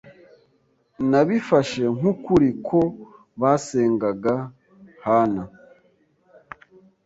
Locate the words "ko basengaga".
2.67-4.35